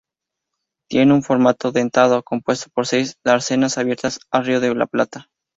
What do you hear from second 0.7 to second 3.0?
Tiene un formato "dentado", compuesto por